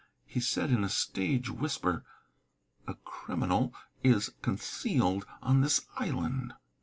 [0.25, 2.03] He said in a stage whisper:
[2.87, 3.71] "A criminal
[4.03, 6.53] is concealed on this island."